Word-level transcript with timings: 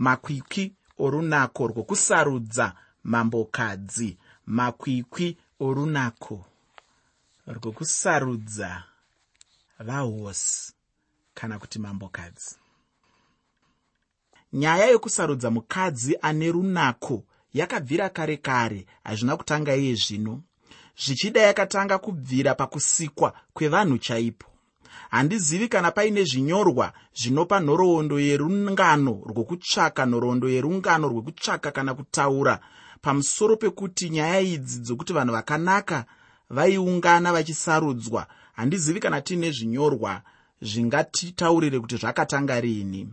makwikwi 0.00 0.72
orunako 0.98 1.66
rwokusarudza 1.66 2.72
mambokadzi. 3.04 4.18
Makwikwi 4.46 5.36
orunako 5.60 6.44
rwokusarudza 7.46 8.84
vahosi 9.78 10.72
kana 11.34 11.58
kuti 11.58 11.78
mambokadzi. 11.78 12.56
Nyaya 14.52 14.86
yekusarudza 14.86 15.50
mukadzi 15.50 16.16
ane 16.22 16.52
runako 16.52 17.24
yakabvira 17.54 18.08
kare 18.08 18.36
kare 18.36 18.86
hazvina 19.04 19.36
kutanga 19.36 19.76
iye 19.76 19.94
zvino. 19.94 20.42
Zvichida 20.96 21.40
yakatanga 21.40 21.98
kubvira 21.98 22.54
pakusikwa 22.54 23.34
kwevanhu 23.54 23.98
chaipo 23.98 24.49
handizivi 25.10 25.68
kana 25.68 25.90
paine 25.90 26.24
zvinyorwa 26.24 26.92
zvinopa 27.14 27.60
nhoroondo 27.60 28.20
yerungano 28.20 29.22
rwokutsvaka 29.26 30.06
nhoroondo 30.06 30.48
yerungano 30.48 31.08
rwekutsvaka 31.08 31.70
kana 31.70 31.94
kutaura. 31.94 32.60
Pamusoro 33.02 33.56
pekuti 33.56 34.10
nyaya 34.10 34.40
idzi 34.40 34.78
dzokuti 34.78 35.12
vanhu 35.12 35.32
vakanaka 35.32 36.04
vaiungana 36.50 37.32
vachisarudzwa 37.32 38.26
handizivi 38.52 39.00
kana 39.00 39.20
tiine 39.20 39.50
zvinyorwa 39.50 40.22
zvingatitaurire 40.62 41.80
kuti 41.80 41.96
zvakatanga 41.96 42.60
riini 42.60 43.08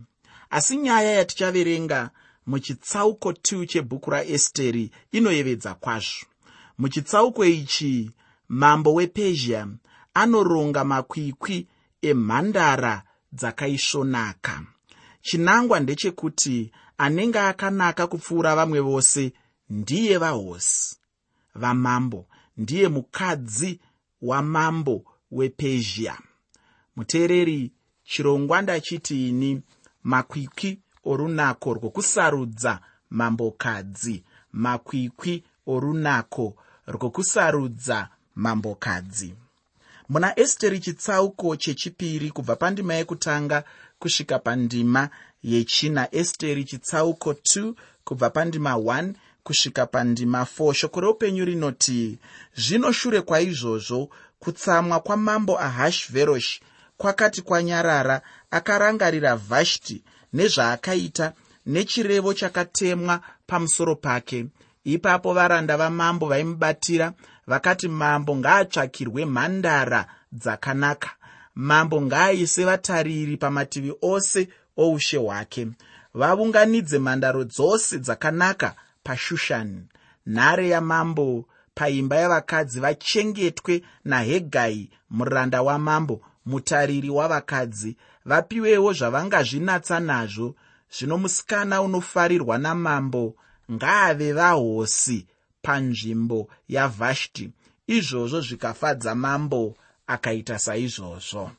asi 0.50 0.76
nyaya 0.76 1.12
yatichaverenga 1.12 2.10
muchitsauko 2.46 3.30
2 3.30 3.66
chebhuku 3.66 4.10
raesteri 4.10 4.90
inoyevedza 5.12 5.74
kwazvo. 5.74 6.26
Muchitsauko 6.78 7.44
ichi 7.44 8.10
mambo 8.48 8.94
wepezhia 8.94 9.68
anoronga 10.22 10.84
makwikwi 10.84 11.66
emhandara 12.02 13.02
dzakaisvonaka. 13.32 14.54
Chinangwa 15.22 15.80
ndechekuti 15.80 16.72
anenge 16.98 17.38
akanaka 17.40 18.06
kupfuura 18.06 18.56
vamwe 18.56 18.80
vose 18.80 19.32
ndiye 19.70 20.18
vahosi. 20.18 20.96
Vamambo 21.54 22.26
ndiye 22.56 22.88
mukadzi 22.88 23.80
wamambo 24.22 25.04
wepezhia. 25.30 26.18
Muteereri 26.96 27.72
chirongwa 28.04 28.62
ndachitiini 28.62 29.62
makwikwi 30.02 30.80
orunako 31.04 31.74
rwokusarudza 31.74 32.80
mambokadzi. 33.10 34.24
Makwikwi 34.52 35.44
orunako 35.66 36.56
rwokusarudza 36.86 38.08
mambokadzi 38.34 39.34
muna 40.08 40.38
esteri 40.38 40.80
chitsauko 40.80 41.56
chechipiri 41.56 42.30
kubva 42.30 42.56
pandima 42.56 42.94
yekutanga 42.94 43.64
kusvika 43.98 44.38
pandima 44.38 45.08
yechina. 45.42 46.08
Esteri 46.14 46.64
chitsauko 46.64 47.32
2 47.32 47.74
kubva 48.04 48.30
pandima 48.30 48.72
1 48.72 49.12
kusvika 49.42 49.86
pandima 49.86 50.46
4 50.58 50.72
shoko 50.74 51.00
reupenyu 51.00 51.44
rinoti 51.44 52.18
zvino 52.56 52.92
shure 52.92 53.20
kwaizvozvo 53.20 54.08
kutsamwa 54.38 55.00
kwamambo 55.00 55.60
ahashveroshi 55.60 56.60
kwakati 56.96 57.42
kwanyarara 57.42 58.22
akarangarira 58.50 59.36
vhashti 59.36 60.02
nezvaakaita 60.32 61.32
nechirevo 61.66 62.34
chakatemwa 62.34 63.20
pamusoro 63.46 63.96
pake. 63.96 64.46
Ipapo 64.84 65.34
varanda 65.34 65.76
vamambo 65.76 66.26
vaimubatira 66.26 67.12
vakati 67.48 67.88
mambo 67.88 68.36
ngaatsvakirwe 68.36 69.24
mhandara 69.24 70.06
dzakanaka. 70.32 71.10
Mambo 71.54 72.02
ngaaise 72.02 72.64
vatariri 72.64 73.36
pamativi 73.36 73.92
ose 74.02 74.48
oushe 74.76 75.16
hwake. 75.16 75.68
Vaunganidze 76.14 76.98
mhandaro 76.98 77.44
dzose 77.44 77.98
dzakanaka 77.98 78.74
pashushani. 79.04 79.82
Nhare 80.26 80.68
yamambo 80.68 81.44
paimba 81.74 82.16
yavakadzi 82.16 82.80
vachengetwe 82.80 83.82
nahegai 84.04 84.90
muranda 85.10 85.62
wamambo 85.62 86.20
mutariri 86.46 87.10
wavakadzi. 87.10 87.96
Vapiwewo 88.24 88.92
zvavangazvinatsa 88.92 90.00
nazvo. 90.00 90.54
Zvino 90.90 91.18
musikana 91.18 91.82
unofarirwa 91.82 92.58
namambo 92.58 93.34
ngaave 93.72 94.32
vahosi 94.32 95.26
panzvimbo 95.62 96.48
yavhashti. 96.68 97.50
Izvozvo 97.86 98.40
zvikafadza 98.40 99.14
mambo 99.14 99.76
akaita 100.06 100.58
saizvozvo. 100.58 101.50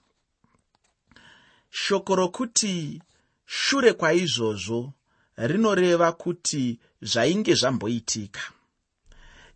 Shoko 1.69 2.15
rokuti 2.15 3.01
shure 3.45 3.93
kwaizvozvo 3.93 4.93
rinoreva 5.37 6.11
kuti 6.11 6.79
zvainge 7.01 7.55
zvamboitika. 7.55 8.41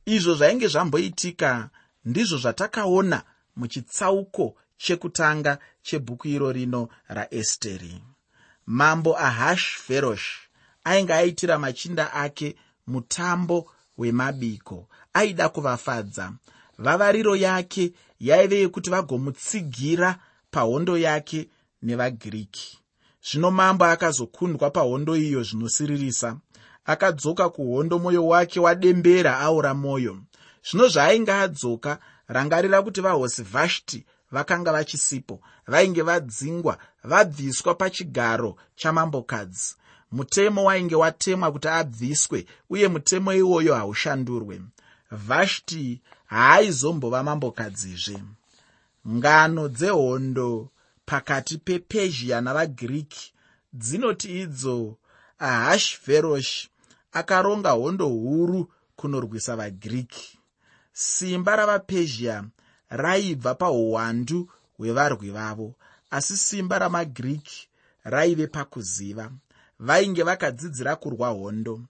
Izvo 0.05 0.35
zvainge 0.35 0.67
zvamboitika 0.67 1.69
ndizvo 2.05 2.37
zvatakaona 2.37 3.23
muchitsauko 3.55 4.55
chekutanga 4.77 5.57
chebhuku 5.83 6.27
iro 6.27 6.51
rino 6.51 6.89
raesteri. 7.07 8.01
Mambo 8.65 9.17
ahashverosh 9.17 10.27
ainge 10.83 11.13
aitira 11.13 11.59
machinda 11.59 12.13
ake 12.13 12.55
mutambo 12.87 13.71
wemabiko 13.97 14.87
aida 15.13 15.49
kuvafadza. 15.49 16.33
Vavariro 16.77 17.35
yake 17.35 17.93
yaive 18.19 18.59
yekuti 18.59 18.89
vagomutsigira 18.89 20.19
pahondo 20.51 20.97
yake 20.97 21.49
nevagiriki 21.81 22.79
zvino 23.31 23.51
mambo 23.51 23.85
akazokundwa 23.85 24.69
pahondo 24.69 25.15
iyo 25.15 25.43
zvinosiririsa. 25.43 26.37
Akadzoka 26.85 27.49
kuhondo 27.49 27.99
mwoyo 27.99 28.27
wake 28.27 28.59
wadembera 28.59 29.39
aura 29.39 29.73
mwoyo 29.73 30.17
zvino 30.71 30.87
zvaainge 30.87 31.31
adzoka 31.31 31.99
rangarira 32.27 32.81
kuti 32.81 33.01
vahosi 33.01 33.43
vhashti 33.43 34.05
vakanga 34.31 34.71
vachisipo 34.71 35.39
vainge 35.67 36.01
vadzingwa 36.01 36.77
vabviswa 37.03 37.75
pachigaro 37.75 38.55
chamambokadzi 38.75 39.75
mutemo 40.15 40.63
wainge 40.67 40.95
watemwa 41.03 41.47
kuti 41.53 41.67
abviswe 41.79 42.39
uye 42.73 42.87
mutemo 42.93 43.29
iwoyo 43.41 43.73
haushandurwe. 43.79 44.55
Vhashti 45.27 46.01
haaizombova 46.33 47.23
mambokadzizve. 47.27 48.17
Ngano 49.15 49.63
dzehondo 49.77 50.69
pakati 51.05 51.57
pepezhia 51.57 52.41
navagiriki 52.41 53.33
dzinoti 53.73 54.27
idzo 54.41 54.77
ahashveroshi 55.39 56.69
akaronga 57.19 57.71
hondo 57.71 58.07
huru 58.07 58.71
kunorwisa 58.95 59.55
vagiriki 59.55 60.39
simba 60.93 61.55
ravapezhia 61.55 62.43
raibva 62.89 63.55
pauwandu 63.55 64.49
hwevarwi 64.77 65.29
vavo 65.29 65.75
asi 66.11 66.37
simba 66.37 66.79
ramagiriki 66.79 67.67
raive 68.03 68.47
pakuziva 68.47 69.31
vainge 69.83 70.23
vakadzidzira 70.23 70.95
kurwa 70.95 71.29
hondo. 71.29 71.81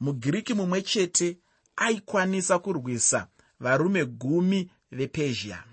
Mugiriki 0.00 0.54
mumwe 0.54 0.82
chete 0.82 1.38
aikwanisa 1.76 2.58
kurwisa 2.58 3.26
varume 3.60 4.04
gumi 4.04 4.70
vepezhia. 4.92 5.64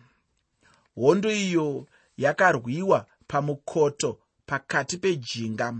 Hondo 0.95 1.31
iyo 1.31 1.87
yakarwiwa 2.17 3.05
pamukoto 3.27 4.19
pakati 4.45 4.97
pejinga. 4.97 5.73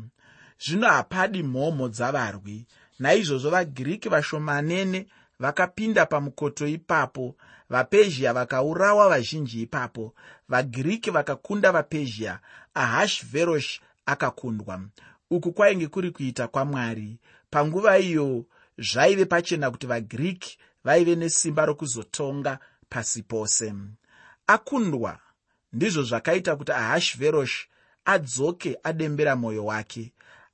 Zvino 0.66 0.88
hapadi 0.88 1.44
mhomho 1.44 1.90
dzavarwi. 1.90 2.66
Naizvozvo 3.00 3.50
vagiriki 3.50 4.10
vashomanene 4.10 5.08
vakapinda 5.40 6.06
pamukoto 6.06 6.68
ipapo 6.68 7.36
vapezhia 7.70 8.34
vakaurawa 8.34 9.10
vazhinji 9.10 9.62
ipapo. 9.62 10.14
Vagiriki 10.50 11.12
vakakunda 11.12 11.72
vapezhia 11.72 12.40
ahashverosh 12.74 13.80
akakundwa 14.06 14.82
uku 15.30 15.52
kwainge 15.54 15.88
kuri 15.88 16.12
kuita 16.12 16.48
kwamwari. 16.48 17.18
Panguva 17.50 18.00
iyo 18.00 18.46
zvaive 18.78 19.26
pachena 19.26 19.72
kuti 19.72 19.88
vagiriki 19.88 20.58
vaive 20.84 21.16
nesimba 21.16 21.66
rokuzotonga 21.66 22.60
pasi 22.90 23.24
pose. 23.24 23.74
Akundwa 24.48 25.20
ndizvo 25.74 26.04
zvakaita 26.04 26.56
kuti 26.56 26.72
ahashverosh 26.72 27.68
adzoke 28.06 28.78
adembera 28.84 29.36
mwoyo 29.36 29.66
wake 29.66 30.14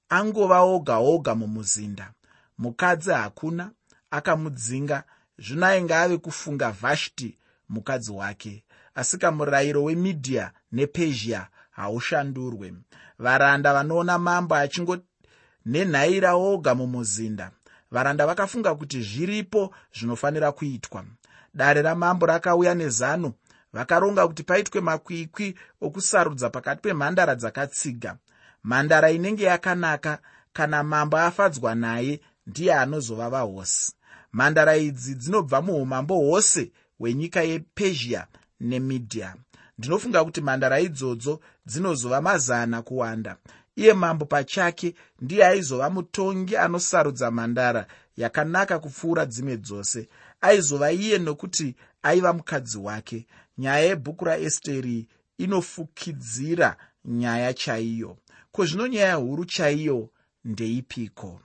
angova 0.09 0.59
oga 0.61 0.97
oga 0.97 1.35
mumuzinda. 1.35 2.13
Mukadzi 2.57 3.11
hakuna 3.11 3.71
akamudzinga 4.11 5.03
zvino 5.37 5.65
ainge 5.65 5.95
ave 5.95 6.17
kufunga 6.17 6.71
vhashti 6.71 7.37
mukadzi 7.69 8.11
wake 8.11 8.63
asi 8.95 9.17
kamurayiro 9.17 9.83
wemidhiya 9.83 10.51
nepezhia 10.71 11.47
haushandurwe. 11.75 12.73
Varanda 13.19 13.73
vanoona 13.73 14.17
mambo 14.19 14.55
achingonenhaira 14.55 16.33
oga 16.33 16.75
mumuzinda. 16.75 17.51
Varanda 17.91 18.25
vakafunga 18.25 18.75
kuti 18.75 19.01
zviripo 19.01 19.75
zvinofanira 19.95 20.51
kuitwa. 20.51 21.05
Dare 21.53 21.81
ramambo 21.81 22.25
rakauya 22.25 22.75
nezano. 22.75 23.33
Vakaronga 23.73 24.27
kuti 24.27 24.43
paitwe 24.43 24.81
makwikwi 24.81 25.55
okusarudza 25.81 26.49
pakati 26.49 26.81
pemhandara 26.81 27.35
dzakatsiga. 27.35 28.17
Mhandara 28.63 29.11
inenge 29.11 29.43
yakanaka. 29.43 30.19
Kana 30.53 30.83
mambo 30.83 31.17
afadzwa 31.17 31.75
naye 31.75 32.19
ndiye 32.47 32.73
anozova 32.73 33.29
vahosi. 33.29 33.93
Mhandara 34.33 34.77
idzi 34.77 35.15
dzinobva 35.15 35.61
muumambo 35.61 36.15
hwose 36.15 36.71
hwenyika 36.99 37.41
yepezhia 37.41 38.27
nemidhia 38.59 39.35
ndinofunga 39.77 40.23
kuti 40.23 40.41
mhandara 40.41 40.79
idzodzo 40.79 41.39
dzinozova 41.65 42.21
mazana 42.21 42.81
kuwanda. 42.81 43.37
Iye 43.75 43.93
mambo 43.93 44.25
pachake 44.25 44.95
ndiye 45.21 45.45
aizova 45.45 45.89
mutongi 45.89 46.57
anosarudza 46.57 47.31
mhandara 47.31 47.87
yakanaka 48.17 48.79
kupfuura 48.79 49.25
dzimwe 49.25 49.57
dzose. 49.57 50.09
Aizova 50.41 50.91
iye 50.91 51.17
nokuti 51.17 51.75
aiva 52.03 52.33
mukadzi 52.33 52.77
wake. 52.77 53.27
Nyaya 53.57 53.85
yebhuku 53.85 54.25
raesteri 54.25 55.07
inofukidzira 55.37 56.77
nyaya 57.05 57.53
chaiyo. 57.53 58.17
Ko 58.51 58.65
zvino 58.65 58.87
nyaya 58.87 59.15
huru 59.15 59.45
chaiyo 59.45 60.09
ndeipiko? 60.45 61.39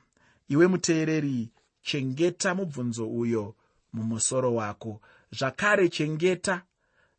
Iwe 0.48 0.66
muteereri 0.66 1.50
chengeta 1.82 2.54
mubvunzo 2.54 3.08
uyo 3.08 3.54
mumusoro 3.92 4.54
wako. 4.54 5.00
Zvakare 5.32 5.88
chengeta 5.88 6.62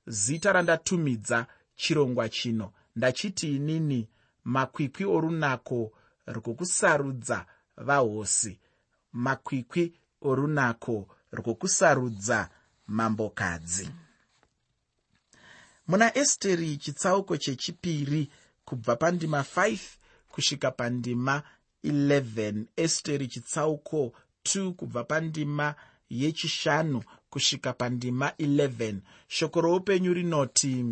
zita 0.08 0.54
randatumidza 0.54 1.46
chirongwa 1.76 2.30
chino 2.30 2.72
ndachiti 2.96 3.56
inini 3.56 4.08
makwikwi 4.44 5.06
orunako 5.06 5.92
rwokusarudza 6.28 7.46
vahosi. 7.78 8.60
Makwikwi 9.14 9.94
orunako 10.22 11.08
rwokusarudza 11.32 12.50
mambokadzi. 12.88 13.90
Muna 15.88 16.18
esteri 16.18 16.78
chitsauko 16.78 17.38
chechipiri 17.38 18.30
kubva 18.66 18.96
pandima 18.96 19.42
5 19.42 19.80
kusvika 20.32 20.72
pandima 20.72 21.44
11 21.84 22.64
esteri 22.76 23.28
chitsauko 23.28 24.14
2 24.44 24.72
kubva 24.72 25.04
pandima 25.04 25.76
yechishanu 26.10 27.04
kusvika 27.30 27.74
pandima 27.74 28.30
11 28.40 28.96
shoko 29.28 29.62
roupenyu 29.62 30.14
rinoti 30.14 30.86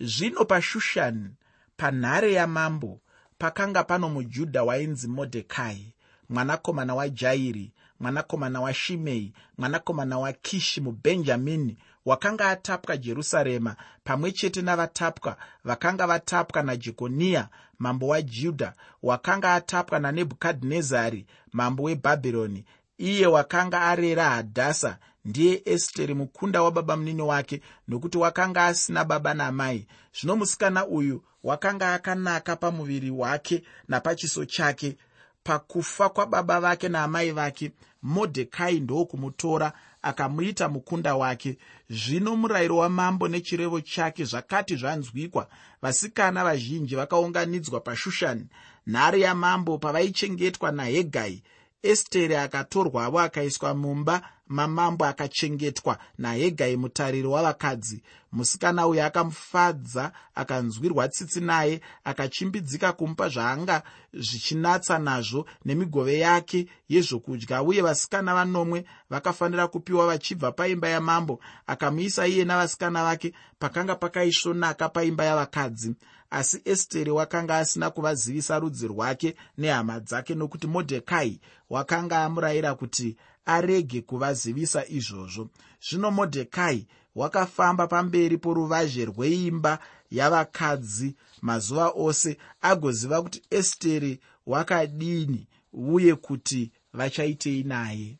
zvino 0.00 0.44
pashushani 0.44 1.30
panhare 1.76 2.32
yamambo 2.32 3.00
pakanga 3.38 3.84
pano 3.84 4.08
mujudha 4.08 4.62
wainzi 4.62 5.08
modhekai 5.08 5.94
mwanakomana 6.28 6.94
wajairi 6.94 7.72
mwanakomana 8.00 8.60
washimei 8.60 9.32
mwanakomana 9.58 10.18
wakishi 10.18 10.80
mubhenjamini 10.80 11.76
wakanga 12.04 12.48
atapwa 12.50 12.96
jerusarema 12.96 13.76
pamwe 14.04 14.32
chete 14.32 14.62
navatapwa 14.62 15.36
vakanga 15.64 16.06
vatapwa 16.06 16.62
najekoniya 16.62 17.48
mambo 17.78 18.08
wajudha 18.08 18.72
wakanga 19.02 19.54
atapwa 19.54 19.98
nanebhukadhinezari 19.98 21.26
mambo 21.52 21.82
webhabhironi. 21.82 22.64
Iye 22.98 23.26
wakanga 23.26 23.82
arera 23.82 24.30
hadhasa 24.30 24.98
ndiye 25.26 25.62
esteri 25.64 26.14
mukunda 26.14 26.62
wababa 26.62 26.96
munini 26.96 27.22
wake 27.22 27.60
nokuti 27.88 28.18
wakanga 28.18 28.64
asina 28.66 29.04
baba 29.04 29.34
namai. 29.34 29.86
Zvino 30.20 30.36
musikana 30.36 30.86
uyu 30.86 31.22
wakanga 31.44 31.94
akanaka 31.94 32.56
pamuviri 32.56 33.10
wake 33.10 33.62
napachiso 33.88 34.44
chake. 34.44 34.96
Pakufa 35.42 36.08
kwababa 36.08 36.60
vake 36.60 36.88
naamai 36.88 37.30
vake 37.30 37.72
modhekai 38.02 38.80
ndokumutora 38.80 39.72
akamuita 40.02 40.68
mukunda 40.68 41.14
wake. 41.16 41.58
Zvino 41.90 42.36
murayiro 42.36 42.76
wamambo 42.76 43.28
nechirevo 43.28 43.80
chake 43.80 44.24
zvakati 44.24 44.76
zvanzwikwa 44.76 45.48
vasikana 45.82 46.44
vazhinji 46.44 46.96
vakaunganidzwa 46.96 47.80
pashushani. 47.80 48.46
Nhare 48.86 49.20
yamambo 49.20 49.78
pavaichengetwa 49.78 50.72
nahegai. 50.72 51.42
Esteri 51.82 52.36
akatorwavo 52.36 53.20
akaiswa 53.20 53.74
mumba 53.74 54.22
mamambo 54.46 55.04
akachengetwa 55.04 55.98
nahegai 56.18 56.76
mutariri 56.76 57.26
wavakadzi. 57.28 58.02
Musikana 58.32 58.86
uyu 58.86 59.02
akamufadza 59.02 60.12
akanzwirwa 60.34 61.08
tsitsi 61.08 61.40
naye 61.40 61.80
akachimbidzika 62.04 62.92
kumupa 62.92 63.28
zvaanga 63.28 63.82
zvichinatsa 64.14 64.98
nazvo 64.98 65.46
nemigove 65.64 66.18
yake 66.18 66.66
yezvokudya. 66.88 67.62
Uye 67.62 67.82
vasikana 67.82 68.34
vanomwe 68.34 68.84
vakafanira 69.10 69.68
kupiwa 69.68 70.06
vachibva 70.06 70.52
paimba 70.52 70.88
yamambo 70.88 71.40
akamuisa 71.66 72.26
iye 72.26 72.44
navasikana 72.44 73.04
vake 73.04 73.32
pakanga 73.58 73.94
pakaisvonaka 73.94 74.88
paimba 74.88 75.24
yavakadzi 75.24 75.94
asi 76.36 76.60
esteri 76.64 77.10
wakanga 77.10 77.56
asina 77.58 77.90
kuvazivisa 77.90 78.58
rudzi 78.58 78.86
rwake 78.88 79.36
nehama 79.58 80.00
dzake 80.00 80.34
nokuti 80.34 80.66
modhekai 80.66 81.40
wakanga 81.70 82.24
amurayira 82.24 82.74
kuti 82.74 83.16
arege 83.46 84.00
kuvazivisa 84.00 84.88
izvozvo. 84.88 85.48
Zvino 85.88 86.10
modhekai 86.10 86.86
wakafamba 87.14 87.86
pamberi 87.86 88.38
poruvazhe 88.38 89.04
rweimba 89.04 89.78
yavakadzi 90.10 91.14
mazuva 91.42 91.88
ose 91.96 92.36
agoziva 92.62 93.22
kuti 93.22 93.42
esteri 93.50 94.20
wakadini 94.46 95.46
uye 95.72 96.14
kuti 96.14 96.70
vachaitei 96.92 97.62
naye. 97.62 98.18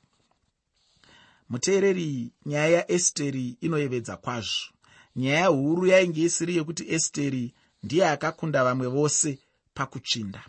Muteereri 1.49 2.33
nyaya 2.47 2.69
yaesteri 2.69 3.57
inoyevedza 3.61 4.17
kwazvo. 4.17 4.73
Nyaya 5.17 5.47
huru 5.47 5.87
yainge 5.87 6.23
isiri 6.23 6.57
yekuti 6.57 6.91
esteri 6.95 7.55
ndiye 7.83 8.09
akakunda 8.09 8.65
vamwe 8.65 8.87
vose 8.87 9.39
pakuchinda. 9.75 10.45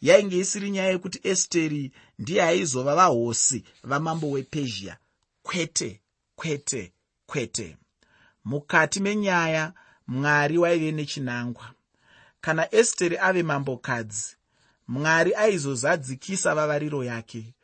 Yainge 0.00 0.38
isiri 0.38 0.70
nyaya 0.70 0.88
yekuti 0.90 1.20
esteri 1.22 1.92
ndiye 2.18 2.42
aizova 2.42 2.94
vahosi 2.94 3.64
vamambo 3.84 4.30
wepezhia. 4.30 4.96
Kwete 5.42 6.00
kwete 6.36 6.92
kwete. 7.26 7.76
Mukati 8.44 9.00
menyaya 9.00 9.72
mwari 10.06 10.58
waive 10.58 10.92
nechinangwa. 10.92 11.70
Kana 12.40 12.74
esteri 12.74 13.18
ave 13.18 13.42
mambokadzi 13.42 14.36
mwari 14.88 15.34
aizozadzikisa 15.34 16.54
vavariro 16.54 17.04
yake. 17.04 17.54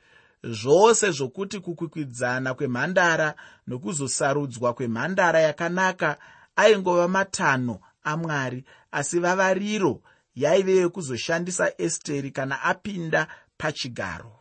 Zvose 0.45 1.11
zvokuti 1.11 1.61
kukwikwidzana 1.61 2.55
kwemhandara 2.55 3.35
nokuzosarudzwa 3.67 4.75
kwemhandara 4.75 5.41
yakanaka 5.41 6.19
aingova 6.57 7.09
matanho 7.09 7.81
amwari 8.13 8.65
asi 8.99 9.19
vavariro 9.25 9.95
yaive 10.43 10.73
yekuzoshandisa 10.77 11.73
esteri 11.79 12.31
kana 12.31 12.63
apinda 12.63 13.29
pachigaro. 13.59 14.33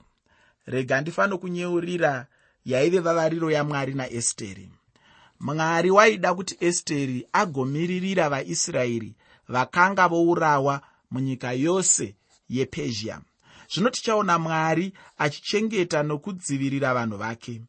Rega 0.65 1.01
ndifano 1.01 1.38
kunyeurira 1.38 2.27
yaive 2.65 3.00
vavariro 3.00 3.51
yamwari 3.51 3.93
naesteri. 3.93 4.69
Mwari 5.39 5.91
waida 5.91 6.33
kuti 6.33 6.57
esteri 6.59 7.27
agomiririra 7.33 8.29
vaisraeri 8.29 9.15
vakanga 9.47 10.07
vourawa 10.07 10.81
munyika 11.12 11.51
yose 11.51 12.15
yepezhia. 12.50 13.21
Zvino 13.74 13.89
tichaona 13.89 14.39
mwari 14.39 14.93
achichengeta 15.17 16.03
nokudzivirira 16.03 16.93
vanhu 16.93 17.17
vake. 17.17 17.62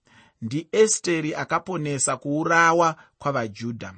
Ndiesteri 0.42 1.34
akaponesa 1.34 2.16
kuurawa 2.16 2.96
kwavajudha 3.18 3.94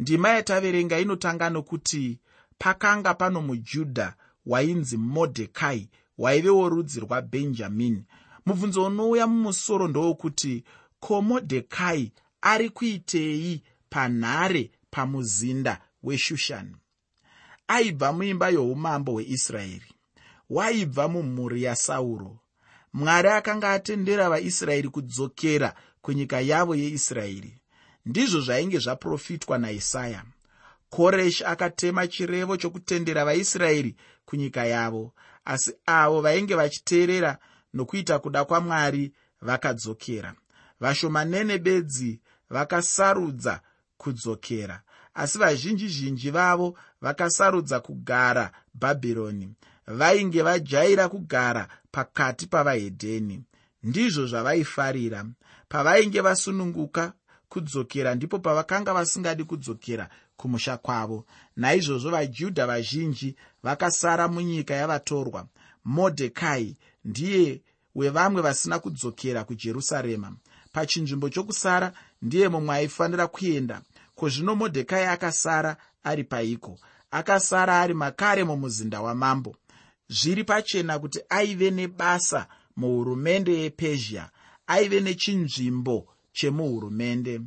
ndima 0.00 0.28
yataverenga 0.28 1.00
inotanga 1.00 1.50
nokuti 1.50 2.18
pakanga 2.58 3.14
pano 3.14 3.42
mujudha 3.42 4.14
wainzi 4.46 4.96
modhekai 4.96 5.88
waive 6.18 6.50
worudzi 6.50 7.00
rwabhenjamini 7.00 8.04
mubvunzo 8.46 8.84
unouya 8.84 9.26
mumusoro 9.26 9.88
ndowokuti 9.88 10.64
ko 11.00 11.22
modhekai 11.22 12.12
ari 12.40 12.70
kuitei 12.70 13.62
panhare 13.90 14.70
pamuzinda 14.90 15.80
weshushani? 16.02 16.76
Aibva 17.68 18.12
muimba 18.12 18.48
youmambo 18.48 19.12
hweisraeri 19.12 19.92
waibva 20.50 21.08
mumhuri 21.08 21.62
yasauro 21.62 22.38
mwari 22.92 23.28
akanga 23.28 23.72
atendera 23.72 24.30
vaisraeri 24.30 24.88
kudzokera 24.88 25.74
kunyika 26.02 26.40
yavo 26.40 26.74
yeisraeri 26.74 27.59
ndizvo 28.06 28.40
zvainge 28.40 28.78
zvaprofitwa 28.78 29.58
naisaya. 29.58 30.24
Koreshi 30.90 31.44
akatema 31.44 32.06
chirevo 32.06 32.56
chokutendera 32.56 33.24
vaisraeri 33.24 33.96
kunyika 34.24 34.64
yavo 34.64 35.12
asi 35.44 35.72
avo 35.86 36.20
vainge 36.20 36.54
vachiteerera 36.54 37.38
nokuita 37.74 38.18
kuda 38.18 38.44
kwamwari 38.44 39.12
vakadzokera. 39.40 40.34
Vashomanene 40.80 41.58
bedzi 41.58 42.20
vakasarudza 42.50 43.60
kudzokera 43.96 44.82
asi 45.14 45.38
vazhinji 45.38 45.88
zhinji 45.88 46.30
vavo 46.30 46.78
vakasarudza 47.00 47.80
kugara 47.80 48.52
bhabhironi. 48.74 49.54
Vainge 49.86 50.42
vajaira 50.42 51.08
kugara 51.08 51.68
pakati 51.90 52.46
pavahedheni. 52.46 53.42
Ndizvo 53.82 54.26
zvavaifarira. 54.26 55.24
Pavainge 55.68 56.20
vasununguka 56.20 57.12
kudzokera 57.50 58.14
ndipo 58.14 58.38
pavakanga 58.38 58.94
vasingadi 58.94 59.44
kudzokera 59.44 60.08
kumusha 60.36 60.76
kwavo. 60.76 61.26
Naizvozvo 61.56 62.10
vajudha 62.10 62.66
vazhinji 62.66 63.36
vakasara 63.62 64.28
munyika 64.28 64.74
yavatorwa. 64.74 65.46
Modhekai 65.84 66.76
ndiye 67.04 67.60
wevamwe 67.94 68.42
vasina 68.42 68.78
kudzokera 68.78 69.44
kujerusarema. 69.44 70.36
Pachinzvimbo 70.72 71.28
chokusara 71.28 71.92
ndiye 72.22 72.48
mumwe 72.48 72.74
aifanira 72.76 73.26
kuenda. 73.26 73.82
Kozvino 74.14 74.54
modhekai 74.54 75.04
akasara 75.04 75.76
ari 76.04 76.24
paiko? 76.24 76.78
Akasara 77.10 77.80
ari 77.80 77.94
makare 77.94 78.44
mumuzinda 78.44 79.00
wamambo. 79.00 79.56
Zviri 80.08 80.44
pachena 80.44 80.98
kuti 80.98 81.20
aive 81.28 81.70
nebasa 81.70 82.46
muhurumende 82.76 83.52
yepezhia 83.62 84.30
aive 84.66 85.00
nechinzvimbo 85.00 86.08
chemuhurumende. 86.32 87.40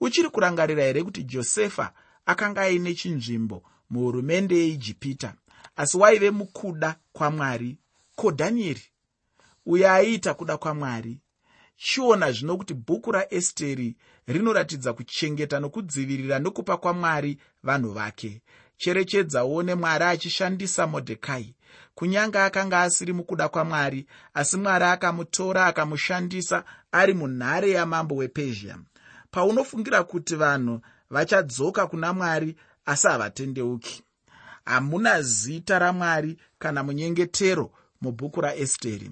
Uchiri 0.00 0.28
kurangarira 0.28 0.82
here 0.84 1.02
kuti 1.02 1.24
josefa 1.24 1.92
akanga 2.26 2.62
aine 2.62 2.94
chinzvimbo 2.94 3.62
muhurumende 3.90 4.56
yeijipita 4.56 5.34
asi 5.76 5.96
waive 5.96 6.30
mukuda 6.30 6.96
kwamwari? 7.12 7.78
Ko 8.16 8.30
dhanieri 8.30 8.82
uyo 9.66 9.92
aiita 9.92 10.34
kuda 10.34 10.56
kwamwari? 10.56 11.20
Chiona 11.76 12.32
zvino 12.32 12.56
kuti 12.56 12.74
bhuku 12.74 13.12
raesteri 13.12 13.96
rinoratidza 14.26 14.92
kuchengeta 14.92 15.60
nokudzivirira 15.60 16.38
nokupa 16.38 16.76
kwamwari 16.76 17.38
vanhu 17.62 17.92
vake 17.92 18.42
cherechedzawo 18.78 19.62
nemwari 19.62 20.04
achishandisa 20.04 20.86
modhekai 20.86 21.54
kunyange 21.94 22.38
akanga 22.38 22.80
asiri 22.80 23.12
mukuda 23.12 23.48
kwamwari 23.48 24.06
asi 24.34 24.56
mwari 24.56 24.84
akamutora 24.84 25.66
akamushandisa 25.66 26.64
ari 26.92 27.14
munhare 27.14 27.70
yamambo 27.70 28.14
wepezhia. 28.16 28.78
Paunofungira 29.30 30.02
kuti 30.04 30.36
vanhu 30.36 30.80
vachadzoka 31.10 31.86
kuna 31.86 32.12
mwari 32.12 32.56
asi 32.86 33.06
havatendeuki 33.08 34.02
hamuna 34.64 35.22
zita 35.22 35.78
ramwari 35.78 36.36
kana 36.58 36.82
munyengetero 36.82 37.70
mubhuku 38.00 38.40
raesteri. 38.40 39.10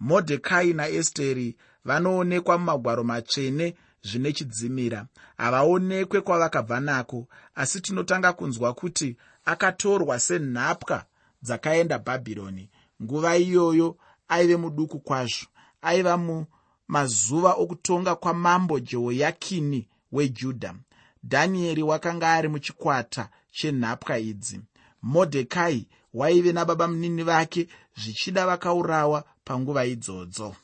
Modhekai 0.00 0.72
naesteri 0.72 1.56
vanoonekwa 1.84 2.58
mumagwaro 2.58 3.04
matsvene 3.04 3.74
zvine 4.02 4.32
chidzimira. 4.32 5.06
Havaonekwe 5.36 6.20
kwavakabva 6.20 6.80
nako 6.80 7.28
asi 7.54 7.80
tinotanga 7.80 8.32
kunzwa 8.32 8.74
kuti 8.74 9.16
akatorwa 9.44 10.18
senhapwa 10.20 11.04
dzakaenda 11.42 11.98
bhabhironi. 11.98 12.70
Nguva 13.02 13.36
iyoyo 13.36 13.96
aive 14.28 14.56
muduku 14.56 14.98
kwazvo 14.98 15.46
aiva 15.82 16.16
mumazuva 16.16 17.52
okutonga 17.52 18.14
kwamambo 18.14 18.80
jehoyakini 18.80 19.88
wejudha. 20.12 20.74
Dhanieri 21.24 21.82
wakanga 21.82 22.32
ari 22.32 22.48
muchikwata 22.48 23.28
chenhapwa 23.52 24.18
idzi. 24.18 24.60
Modhekai 25.02 25.88
waive 26.14 26.52
nababa 26.52 26.88
munini 26.88 27.22
vake 27.22 27.68
zvichida 27.96 28.46
vakaurawa 28.46 29.24
panguva 29.44 29.84
idzodzo 29.84 30.56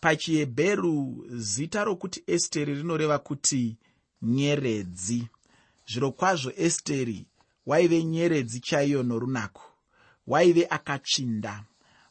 pachihebheru 0.00 1.26
zita 1.30 1.84
rokuti 1.84 2.22
esteri 2.26 2.74
rinoreva 2.74 3.18
kuti 3.18 3.76
nyeredzi. 4.22 5.28
Zviro 5.86 6.12
kwazvo 6.12 6.52
esteri 6.56 7.26
waive 7.66 8.04
nyeredzi 8.04 8.60
chaiyo 8.60 9.02
norunako. 9.02 9.62
Waive 10.26 10.66
akatsvinda. 10.70 11.64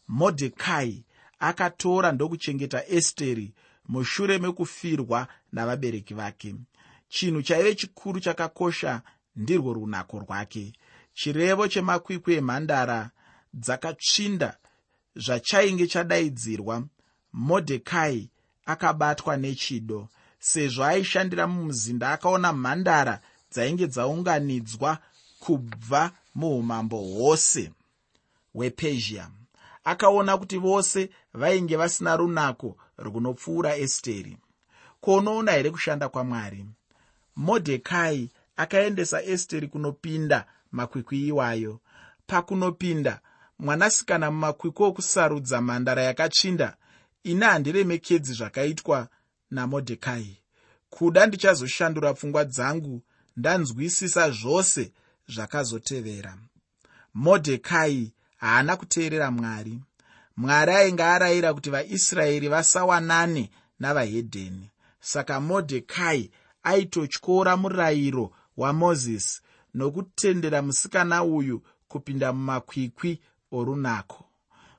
Modhekai 0.08 1.04
akatora 1.40 2.12
ndokuchengeta 2.12 2.88
esteri 2.88 3.54
mushure 3.88 4.38
mekufirwa 4.38 5.28
navabereki 5.52 6.14
vake. 6.14 6.56
Chinhu 7.10 7.42
chaive 7.42 7.76
chikuru 7.76 8.20
chakakosha 8.20 9.02
ndirwo 9.36 9.74
runako 9.74 10.20
rwake. 10.20 10.74
Chirevo 11.14 11.68
chemakwikwi 11.68 12.34
emhandara 12.34 13.12
dzakatsvinda 13.54 14.58
zvachainge 15.16 15.88
chadaidzirwa 15.88 16.84
modhekai 17.38 18.30
akabatwa 18.66 19.38
nechido 19.38 20.08
sezvo 20.40 20.84
aishandira 20.86 21.48
mumuzinda 21.48 22.12
akaona 22.12 22.54
mhandara 22.54 23.16
dzainge 23.52 23.88
dzaunganidzwa 23.88 24.98
kubva 25.40 26.12
muumambo 26.36 26.98
hwose 26.98 27.72
hwepezhia. 28.54 29.30
Akaona 29.84 30.38
kuti 30.38 30.58
vose 30.58 31.10
vainge 31.34 31.76
vasina 31.78 32.16
runako 32.18 32.78
runopfuura 32.98 33.76
esteri. 33.76 34.38
Kuonoona 35.02 35.52
here 35.52 35.72
kushanda 35.72 36.10
kwamwari? 36.10 36.66
Modhekai 37.36 38.30
akaendesa 38.56 39.24
esteri 39.24 39.68
kunopinda 39.68 40.46
makwikwi 40.72 41.28
iwayo. 41.28 41.80
Pakunopinda 42.28 43.20
mwanasikana 43.60 44.32
mumakwikwi 44.32 44.86
okusarudza 44.86 45.62
mhandara 45.62 46.02
yakatsvinda 46.04 46.76
ini 47.24 47.46
handiremekedzi 47.46 48.34
zvakaitwa 48.34 49.08
namodhekai. 49.52 50.38
Kuda 50.90 51.26
ndichazoshandura 51.26 52.14
pfungwa 52.14 52.46
dzangu 52.46 53.02
ndanzwisisa 53.38 54.32
zvose 54.32 54.92
zvakazotevera. 55.28 56.38
Modhekai 57.14 58.14
haana 58.38 58.76
kuteerera 58.78 59.32
mwari. 59.32 59.80
Mwari 60.38 60.72
ainge 60.72 61.04
arayira 61.04 61.54
kuti 61.54 61.70
vaisraeri 61.70 62.48
vasawanane 62.48 63.50
navahedheni. 63.80 64.70
Saka 65.00 65.40
modhekai 65.40 66.32
aitotyora 66.64 67.58
murayiro 67.58 68.32
wamozisi 68.58 69.42
nokutendera 69.74 70.62
musikana 70.62 71.24
uyu 71.24 71.62
kupinda 71.88 72.34
mumakwikwi 72.34 73.22
orunako 73.52 74.27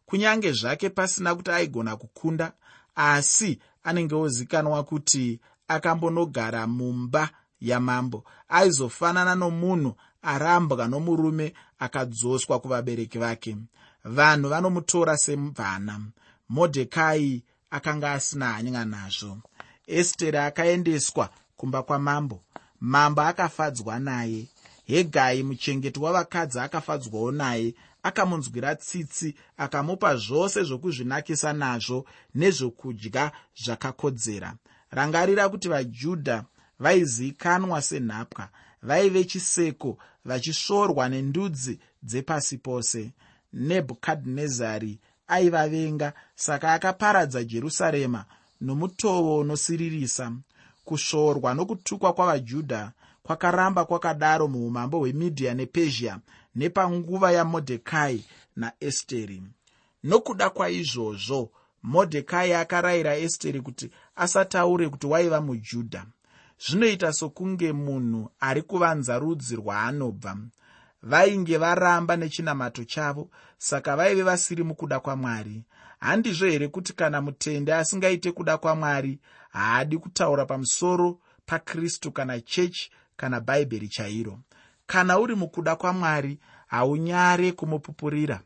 kunyange 0.08 0.52
zvake 0.52 0.90
pasina 0.90 1.34
kuti 1.34 1.50
aigona 1.50 1.96
kukunda 1.96 2.52
asi 2.94 3.58
anenge 3.84 4.14
ozikanwa 4.14 4.84
kuti 4.84 5.40
akambonogara 5.68 6.66
mumba 6.66 7.30
yamambo. 7.60 8.24
Aizofanana 8.48 9.34
nomunhu 9.34 9.94
arambwa 10.22 10.88
nomurume 10.88 11.54
akadzoswa 11.78 12.60
kuvabereki 12.60 13.18
vake. 13.18 13.56
Vanhu 14.04 14.48
vanomutora 14.48 15.16
semvana 15.16 16.00
modhekai 16.48 17.42
akanga 17.70 18.12
asina 18.12 18.52
hanya 18.52 18.84
nazvo. 18.84 19.38
Esteri 19.86 20.38
akaendeswa 20.38 21.30
kumba 21.56 21.82
kwamambo. 21.82 22.42
Mambo 22.80 23.22
akafadzwa 23.22 23.98
naye. 23.98 24.48
Hegai 24.84 25.42
muchengeti 25.42 26.00
wavakadzi 26.00 26.58
akafadzwawo 26.60 27.32
naye 27.32 27.74
akamunzwira 28.08 28.74
tsitsi 28.74 29.34
akamupa 29.56 30.16
zvose 30.16 30.58
zvokuzvinakisa 30.68 31.52
nazvo 31.52 31.98
nezvokudya 32.34 33.24
zvakakodzera. 33.62 34.50
Rangarira 34.90 35.48
kuti 35.48 35.68
vajudha 35.68 36.44
vaizivikanwa 36.78 37.82
senhapwa 37.82 38.48
vaive 38.82 39.24
chiseko 39.24 39.98
vachisvorwa 40.24 41.08
nendudzi 41.08 41.78
dzepasi 42.02 42.58
pose. 42.58 43.12
Nebhukadhinezari 43.52 44.98
aivavenga 45.28 46.12
saka 46.34 46.72
akaparadza 46.72 47.44
jerusarema 47.44 48.24
nomutovo 48.60 49.38
unosiririsa. 49.38 50.32
Kusvorwa 50.84 51.54
nokutukwa 51.54 52.12
kwavajudha 52.12 52.92
kwakaramba 53.22 53.84
kwakadaro 53.84 54.48
muumambo 54.48 54.98
hwemidhiya 54.98 55.54
nepezhia 55.54 56.18
nepanguva 56.54 57.32
yamodhekai 57.32 58.24
naesteri. 58.56 59.42
Nokuda 60.04 60.50
kwaizvozvo 60.50 61.50
modhekai 61.82 62.52
akarayira 62.52 63.16
esteri 63.16 63.60
kuti 63.60 63.90
asataure 64.16 64.88
kuti 64.88 65.06
waiva 65.06 65.40
mujudha. 65.40 66.06
Zvinoita 66.58 67.12
sokunge 67.12 67.72
munhu 67.72 68.30
ari 68.40 68.62
kuvanza 68.62 69.18
rudzi 69.18 69.56
rwaanobva. 69.56 70.36
Vainge 71.02 71.58
varamba 71.58 72.16
nechinamato 72.16 72.84
chavo 72.84 73.30
saka 73.58 73.96
vaive 73.96 74.22
vasiri 74.22 74.62
mukuda 74.64 75.00
kwamwari. 75.00 75.64
Handizvo 76.00 76.46
here 76.46 76.68
kuti 76.68 76.92
kana 76.92 77.20
mutende 77.20 77.74
asingaite 77.74 78.32
kuda 78.32 78.58
kwamwari 78.58 79.18
haadi 79.50 79.98
kutaura 79.98 80.46
pamusoro 80.46 81.20
pakristu 81.46 82.12
kana 82.12 82.40
chechi 82.40 82.90
kana 83.16 83.40
bhaibheri 83.40 83.88
chairo 83.88 84.38
kana 84.88 85.18
uri 85.18 85.34
mukuda 85.34 85.76
kwamwari 85.76 86.38
haunyare 86.66 87.52
kumupupurira. 87.52 88.40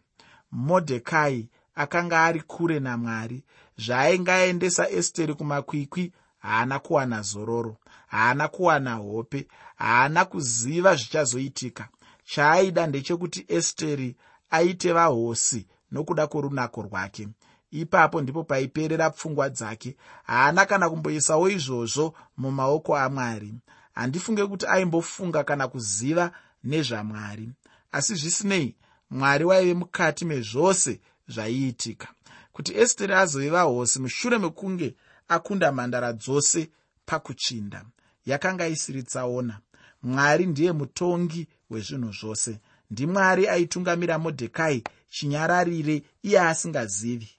Modhekai 0.53 1.49
akanga 1.75 2.25
ari 2.25 2.41
kure 2.41 2.81
namwari. 2.81 3.45
Zvaainge 3.79 4.33
aendesa 4.33 4.91
esteri 4.91 5.35
kumakwikwi 5.35 6.13
haana 6.39 6.79
kuwana 6.79 7.23
zororo 7.23 7.77
haana 8.07 8.49
kuwana 8.49 8.95
hope 8.95 9.49
haana 9.77 10.25
kuziva 10.25 10.95
zvichazoitika. 10.97 11.89
Chaaida 12.25 12.87
ndechekuti 12.87 13.45
esteri 13.49 14.17
aite 14.51 14.93
vahosi 14.93 15.67
nokuda 15.93 16.27
kworunako 16.27 16.83
rwake. 16.83 17.29
Ipapo 17.71 18.21
ndipo 18.23 18.45
paiperera 18.45 19.11
pfungwa 19.11 19.49
dzake. 19.49 19.97
Haana 20.25 20.67
kana 20.67 20.91
kumboisawo 20.91 21.49
izvozvo 21.51 22.15
mumaoko 22.37 22.97
amwari 22.97 23.55
handifunge 23.95 24.47
kuti 24.47 24.67
aimbofunga 24.67 25.45
kana 25.45 25.69
kuziva 25.69 26.33
nezvamwari. 26.65 27.51
Asi 27.93 28.15
zvisinei 28.15 28.75
mwari 29.11 29.45
waive 29.45 29.75
mukati 29.75 30.25
mezvose 30.25 31.01
zvaiitika. 31.29 32.09
Kuti 32.53 32.75
esteri 32.79 33.15
azove 33.15 33.51
vahosi 33.51 34.01
mushure 34.01 34.39
mekunge 34.39 34.95
akunda 35.29 35.73
mhandara 35.73 36.13
dzose 36.13 36.71
pakuchinda 37.07 37.85
yakanga 38.27 38.67
isiri 38.69 39.03
tsaona 39.03 39.59
mwari 40.03 40.47
ndiye 40.47 40.73
mutongi 40.73 41.49
wezvinhu 41.71 42.13
zvose. 42.13 42.59
Ndimwari 42.91 43.49
aitungamira 43.49 44.19
modhekai 44.19 44.85
chinyararire 45.11 46.03
iye 46.23 46.41
asingazivi. 46.41 47.31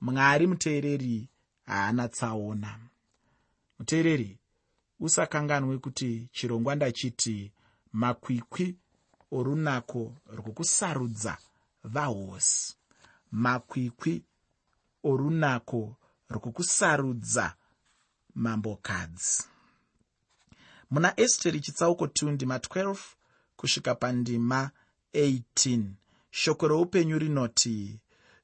Mwari 0.00 0.46
muteereri 0.46 1.28
haana 1.66 2.08
tsaona 2.08 2.78
muteereri 3.78 4.38
usakanganwe 5.00 5.78
kuti 5.78 6.28
chirongwa 6.32 6.74
ndachiti 6.74 7.52
makwikwi 7.92 8.76
orunako 9.30 10.14
rwokusarudza 10.36 11.38
vahosi. 11.84 12.76
Makwikwi 13.30 14.24
orunako 15.04 15.96
rwokusarudza 16.30 17.54
mambokadzi. 18.34 19.42
Muna 20.90 21.20
esteri 21.20 21.60
chitsauko 21.60 22.04
2 22.06 22.30
ndima 22.30 22.58
12 22.58 22.96
kusvika 23.56 23.94
pandima 23.94 24.70
18 25.14 25.82
shoko 26.30 26.68
roupenyu 26.68 27.18
rinoti 27.18 28.00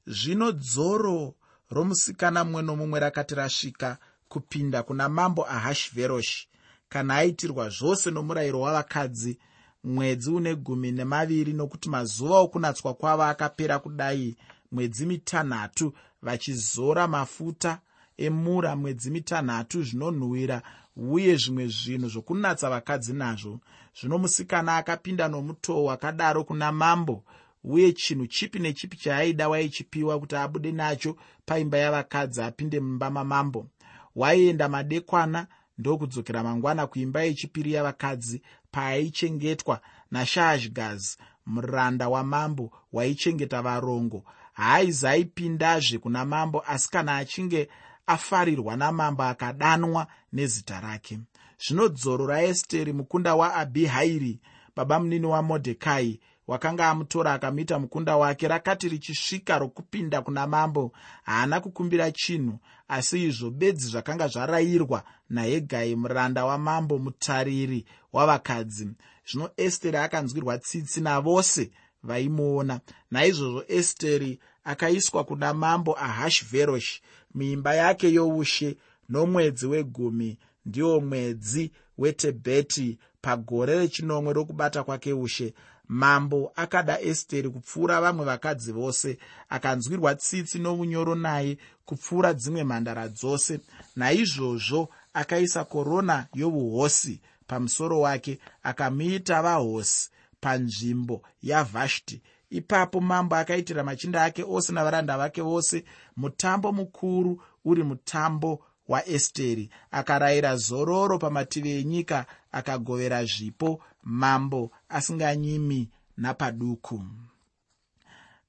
zvino 0.07 0.51
dzoro 0.51 1.35
romusikana 1.69 2.43
mumwe 2.43 2.61
nomumwe 2.61 2.99
rakati 2.99 3.35
rasvika 3.35 3.97
kupinda 4.31 4.83
kuna 4.83 5.09
mambo 5.09 5.41
ahashveroshi 5.49 6.47
kana 6.89 7.15
aitirwa 7.15 7.69
zvose 7.69 8.11
nomurayiro 8.11 8.59
wavakadzi 8.61 9.37
mwedzi 9.83 10.29
une 10.31 10.55
gumi 10.55 10.91
nemaviri 10.91 11.53
nokuti 11.53 11.89
mazuva 11.89 12.37
okunatswa 12.45 12.93
kwavo 12.93 13.23
akapera 13.23 13.79
kudai 13.79 14.37
mwedzi 14.71 15.05
mitanhatu 15.05 15.93
vachizora 16.21 17.07
mafuta 17.07 17.79
emura 18.17 18.75
mwedzi 18.75 19.11
mitanhatu 19.11 19.83
zvinonhuhwira 19.83 20.61
uye 20.95 21.35
zvimwe 21.35 21.67
zvinhu 21.67 22.09
zvokunatsa 22.09 22.69
vakadzi 22.69 23.13
nazvo. 23.13 23.59
Zvino 23.97 24.17
musikana 24.17 24.77
akapinda 24.77 25.27
nomutoo 25.27 25.83
wakadaro 25.83 26.43
kuna 26.43 26.71
mambo 26.71 27.23
uye 27.63 27.93
chinhu 27.93 28.27
chipi 28.27 28.59
nechipi 28.59 28.97
chaaida 28.97 29.49
waichipiwa 29.49 30.19
kuti 30.19 30.35
abude 30.35 30.71
nacho 30.71 31.15
paimba 31.45 31.77
yavakadzi 31.77 32.41
apinde 32.41 32.79
mumba 32.79 33.09
mamambo 33.09 33.67
waienda 34.15 34.69
madekwana 34.69 35.47
ndokudzokera 35.77 36.43
mangwana 36.43 36.87
kuimba 36.87 37.23
yechipiri 37.23 37.73
yavakadzi 37.73 38.41
paaichengetwa 38.71 39.81
nashaashgazi 40.11 41.17
muranda 41.45 42.09
wamambo 42.09 42.71
waichengeta 42.93 43.61
varongo. 43.61 44.23
Haaizaipindazve 44.53 45.97
kuna 45.97 46.25
mambo 46.25 46.63
asi 46.67 46.89
kana 46.89 47.17
achinge 47.17 47.69
afarirwa 48.07 48.77
namambo 48.77 49.23
akadanwa 49.23 50.07
nezita 50.33 50.79
rake. 50.81 51.19
Zvino 51.67 51.87
dzoro 51.87 52.27
raesteri 52.27 52.93
mukunda 52.93 53.35
waabhihairi 53.35 54.39
baba 54.75 54.99
munini 54.99 55.25
wamodhekai 55.25 56.19
wakanga 56.47 56.89
amutora 56.89 57.33
akamuita 57.33 57.79
mukunda 57.79 58.17
wake 58.17 58.47
rakati 58.47 58.89
richisvika 58.89 59.59
rokupinda 59.59 60.21
kuna 60.21 60.47
mambo 60.47 60.91
haana 61.23 61.59
kukumbira 61.59 62.11
chinhu 62.11 62.59
asi 62.87 63.23
izvo 63.23 63.49
bedzi 63.49 63.87
zvakanga 63.87 64.27
zvarayirwa 64.27 65.03
nahegai 65.29 65.95
muranda 65.95 66.45
wamambo 66.45 66.97
mutariri 66.99 67.85
wavakadzi. 68.13 68.87
Zvino 69.27 69.49
esteri 69.57 69.97
akanzwirwa 69.97 70.57
tsitsi 70.57 71.01
navose 71.01 71.71
vaimuona. 72.03 72.79
Naizvozvo 73.11 73.63
esteri 73.67 74.39
akaiswa 74.63 75.23
kuna 75.23 75.53
mambo 75.53 75.99
ahashveroshi 75.99 77.01
muimba 77.33 77.75
yake 77.75 78.13
youshe 78.13 78.77
nomwedzi 79.09 79.65
wegumi 79.67 80.37
ndiwo 80.65 81.01
mwedzi 81.01 81.71
wetebheti 81.97 82.97
pagore 83.21 83.79
rechinomwe 83.79 84.33
rokubata 84.33 84.83
kwake 84.83 85.13
ushe 85.13 85.53
mambo 85.91 86.51
akada 86.55 87.01
esteri 87.01 87.49
kupfuura 87.49 88.01
vamwe 88.01 88.25
vakadzi 88.25 88.71
vose 88.71 89.17
akanzwirwa 89.49 90.15
tsitsi 90.15 90.59
nounyoro 90.59 91.15
naye 91.15 91.57
kupfuura 91.85 92.33
dzimwe 92.33 92.63
mhandara 92.63 93.07
dzose. 93.07 93.59
Naizvozvo 93.95 94.89
akaisa 95.13 95.63
korona 95.65 96.27
youhosi 96.33 97.19
pamusoro 97.47 97.99
wake 97.99 98.39
akamuita 98.63 99.41
vahosi 99.41 100.09
panzvimbo 100.41 101.21
yavhashti 101.43 102.21
ipapo 102.49 103.01
mambo 103.01 103.35
akaitira 103.35 103.83
machinda 103.83 104.23
ake 104.23 104.43
ose 104.47 104.73
navaranda 104.73 105.17
vake 105.17 105.41
vose 105.41 105.83
mutambo 106.17 106.71
mukuru 106.71 107.41
uri 107.65 107.83
mutambo 107.83 108.63
waesteri 108.91 109.69
akarayira 109.91 110.55
zororo 110.55 111.17
pamativi 111.23 111.71
enyika 111.79 112.25
akagovera 112.51 113.25
zvipo 113.25 113.69
mambo 114.03 114.71
asinganyimi 114.89 115.89
napaduku. 116.17 117.03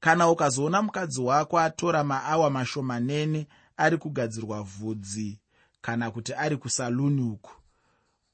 Kana 0.00 0.28
ukazoona 0.30 0.82
mukadzi 0.82 1.20
wako 1.20 1.58
atora 1.60 2.04
maawa 2.04 2.50
mashomanene 2.50 3.46
ari 3.76 3.96
kugadzirwa 3.98 4.62
vhudzi 4.62 5.38
kana 5.80 6.10
kuti 6.10 6.34
ari 6.34 6.56
kusaluni 6.56 7.22
uku 7.22 7.50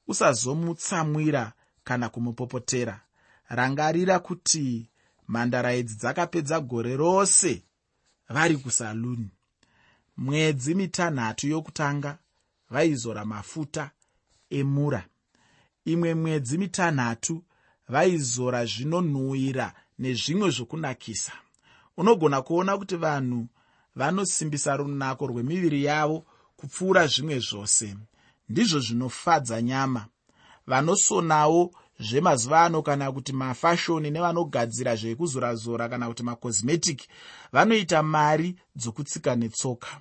usazomutsamwira 0.07 1.53
kana 1.83 2.09
kumupopotera. 2.09 3.01
Rangarira 3.49 4.19
kuti 4.19 4.89
mhandara 5.27 5.73
idzi 5.75 5.95
dzakapedza 5.95 6.59
gore 6.59 6.97
rose 6.97 7.63
vari 8.29 8.57
kusaluni 8.57 9.29
mwedzi 10.19 10.75
mitanhatu 10.75 11.47
yokutanga 11.47 12.17
vaizora 12.69 13.25
mafuta 13.25 13.91
emura. 14.49 15.05
Imwe 15.85 16.13
mwedzi 16.13 16.57
mitanhatu 16.57 17.43
vaizora 17.87 18.65
zvinonhuhwira 18.65 19.73
nezvimwe 19.99 20.49
zvokunakisa. 20.49 21.31
Unogona 21.97 22.41
kuona 22.41 22.77
kuti 22.77 22.95
vanhu 22.95 23.47
vanosimbisa 23.95 24.77
runako 24.77 25.27
rwemiviri 25.27 25.83
yavo 25.83 26.25
kupfuura 26.57 27.07
zvimwe 27.07 27.39
zvose. 27.39 27.95
Ndizvo 28.49 28.79
zvinofadza 28.79 29.61
nyama. 29.61 30.05
Vanosonawo 30.67 31.71
zvemazuva 31.99 32.65
ano 32.65 32.81
kana 32.81 33.11
kuti 33.11 33.33
mafashoni 33.33 34.11
nevanogadzira 34.11 34.95
zvekuzorazora 34.95 35.89
kana 35.89 36.07
kuti 36.07 36.23
macosmetic 36.23 36.99
vanoita 37.51 38.03
mari 38.03 38.55
dzokutsika 38.75 39.35
netsoka 39.35 39.99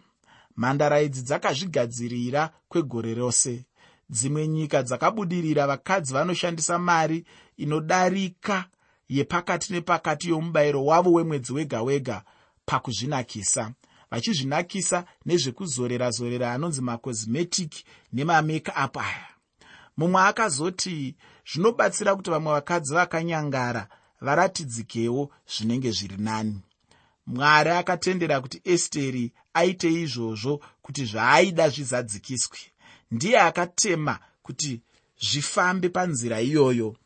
mhandara 0.58 1.00
idzi 1.00 1.22
dzakazvigadzirira 1.22 2.50
kwegore 2.68 3.14
rose. 3.14 3.64
Dzimwe 4.10 4.48
nyika 4.48 4.82
dzakabudirira 4.82 5.66
vakadzi 5.66 6.12
vanoshandisa 6.12 6.78
mari 6.78 7.24
inodarika 7.56 8.64
yepakati 9.08 9.72
nepakati 9.72 10.28
yomubayiro 10.28 10.84
wavo 10.84 11.12
wemwedzi 11.12 11.52
wega 11.52 11.82
wega 11.82 12.22
pakuzvinakisa 12.66 13.72
vachizvinakisa 14.10 15.04
nezvekuzorera-zorera 15.26 16.52
anonzi 16.52 16.82
macosmetic 16.82 17.72
nemamake 18.12 18.72
up 18.84 18.96
aya. 18.96 19.28
Mumwe 19.96 20.20
akazoti 20.22 21.16
zvinobatsira 21.50 22.16
kuti 22.16 22.30
vamwe 22.30 22.52
vakadzi 22.52 22.94
vakanyangara 22.94 23.88
varatidzikewo 24.20 25.30
zvinenge 25.52 25.90
zviri 25.90 26.16
nani 26.16 26.62
mwari 27.28 27.70
akatendera 27.70 28.40
kuti 28.40 28.60
esteri 28.64 29.32
aite 29.54 29.88
izvozvo 30.02 30.60
kuti 30.82 31.04
zvaaida 31.04 31.68
zvizadzikiswe. 31.68 32.58
Ndiye 33.10 33.40
akatema 33.40 34.18
kuti 34.42 34.80
zvifambe 35.20 35.88
panzira 35.88 36.40
iyoyo. 36.40 36.96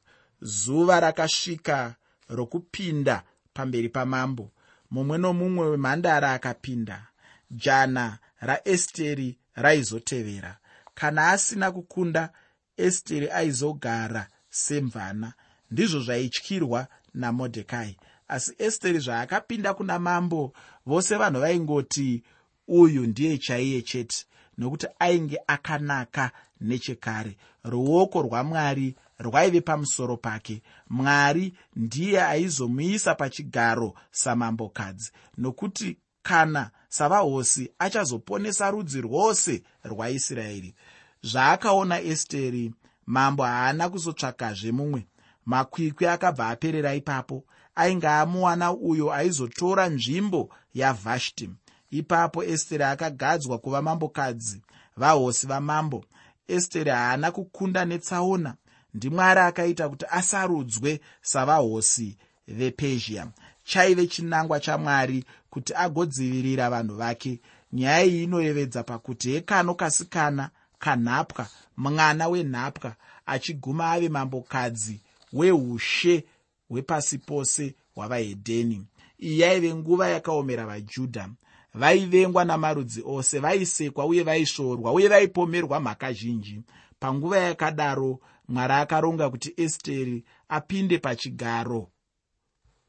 Zuva 0.40 1.00
rakasvika 1.00 1.94
rokupinda 2.28 3.22
pamberi 3.54 3.88
pamambo. 3.88 4.50
Mumwe 4.90 5.18
nomumwe 5.18 5.68
wemhandara 5.68 6.32
akapinda. 6.32 7.06
Jana 7.50 8.18
raesteri 8.40 9.38
raizotevera. 9.54 10.58
Kana 10.94 11.30
asina 11.30 11.72
kukunda 11.72 12.32
esteri 12.76 13.30
aizogara 13.30 14.26
semvana. 14.50 15.32
Ndizvo 15.70 16.00
zvaityirwa 16.00 16.86
namodhekai 17.14 17.96
asi 18.32 18.54
esteri 18.58 18.98
zvaakapinda 18.98 19.74
kuna 19.74 19.98
mambo 19.98 20.52
vose 20.86 21.16
vanhu 21.16 21.40
vaingoti 21.40 22.22
uyu 22.68 23.06
ndiye 23.06 23.38
chaiye 23.38 23.82
chete 23.82 24.26
nokuti 24.58 24.86
ainge 24.98 25.38
akanaka 25.46 26.30
nechekare. 26.60 27.36
Ruoko 27.64 28.22
rwamwari 28.22 28.94
rwaive 29.18 29.60
pamusoro 29.60 30.16
pake. 30.16 30.62
Mwari 30.90 31.54
ndiye 31.76 32.22
aizomuisa 32.22 33.14
pachigaro 33.14 33.94
samambokadzi 34.10 35.12
nokuti 35.38 35.96
kana 36.22 36.70
savahosi 36.88 37.70
achazoponesa 37.78 38.70
rudzi 38.70 39.00
rwose 39.00 39.62
rwaisraeri. 39.84 40.74
Zvaakaona 41.22 42.00
esteri 42.00 42.72
mambo 43.06 43.42
haana 43.42 43.88
kuzotsvakazve 43.88 44.72
mumwe. 44.72 45.06
Makwikwi 45.46 46.06
akabva 46.06 46.48
aperera 46.48 46.94
ipapo 46.94 47.44
ainge 47.74 48.08
amuwana 48.08 48.72
uyo 48.72 49.12
aizotora 49.12 49.88
nzvimbo 49.88 50.50
yavhashti. 50.74 51.50
Ipapo 51.90 52.44
esteri 52.44 52.84
akagadzwa 52.84 53.58
kuva 53.58 53.82
mambokadzi 53.82 54.62
vahosi 54.96 55.46
vamambo 55.46 56.04
esteri 56.48 56.90
haana 56.90 57.30
kukunda 57.30 57.84
netsaona. 57.84 58.54
Ndimwari 58.94 59.40
akaita 59.40 59.88
kuti 59.88 60.04
asarudzwe 60.10 61.00
savahosi 61.22 62.16
vepezhia. 62.48 63.26
Chaive 63.64 64.06
chinangwa 64.06 64.60
chamwari 64.60 65.24
kuti 65.50 65.74
agodzivirira 65.74 66.70
vanhu 66.70 66.96
vake. 66.96 67.40
Nyaya 67.72 68.04
iyi 68.04 68.22
inoyevedza 68.22 68.82
pakuti 68.82 69.30
hekano 69.30 69.74
kasikana 69.74 70.50
kanhapwa 70.78 71.46
mwana 71.76 72.28
wenhapwa 72.28 72.94
achiguma 73.26 73.90
ave 73.92 74.08
mambokadzi 74.08 75.00
weushe 75.32 76.24
hwepasi 76.72 77.18
pose 77.18 77.74
hwavahedheni 77.94 78.86
iyi 79.18 79.40
yaive 79.40 79.74
nguva 79.74 80.08
yakaomera 80.08 80.66
vajudha 80.66 81.28
vaivengwa 81.74 82.44
namarudzi 82.44 83.02
ose 83.06 83.38
vaisekwa 83.38 84.06
uye 84.06 84.22
vaisvorwa 84.22 84.92
uye 84.92 85.08
vaipomerwa 85.08 85.80
mhaka 85.80 86.12
zhinji. 86.12 86.62
Panguva 87.00 87.38
yakadaro 87.38 88.20
mwari 88.48 88.72
akaronga 88.72 89.30
kuti 89.30 89.54
esteri 89.56 90.24
apinde 90.48 90.98
pachigaro 90.98 91.90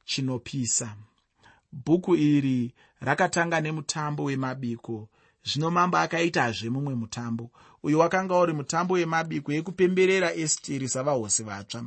chinopisa. 0.05 0.95
Bhuku 1.71 2.15
iri 2.15 2.73
rakatanga 3.01 3.61
nemutambo 3.61 4.23
wemabiko. 4.23 5.09
Zvino 5.45 5.71
mambo 5.71 5.97
akaitazve 5.97 6.69
mumwe 6.69 6.95
mutambo. 6.95 7.51
Uyu 7.83 7.99
wakanga 7.99 8.37
uri 8.37 8.53
mutambo 8.53 8.93
wemabiko 8.93 9.51
ekupemberera 9.53 10.33
esteri 10.33 10.87
savahosi 10.89 11.43
vatsva 11.43 11.83